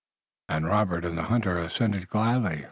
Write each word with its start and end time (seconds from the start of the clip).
Robert 0.49 1.05
and 1.05 1.15
the 1.15 1.25
hunter 1.25 1.59
assented 1.59 2.07
gladly. 2.09 2.59